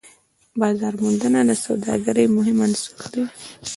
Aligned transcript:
بازارموندنه 0.59 1.39
د 1.49 1.51
سوداګرۍ 1.65 2.25
مهم 2.37 2.57
عنصر 2.65 3.01
دی. 3.13 3.23